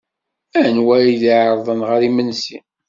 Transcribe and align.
Anwa 0.63 0.93
ay 0.99 1.09
d-ɛerḍent 1.21 1.85
ɣer 1.89 1.99
yimensi? 2.03 2.57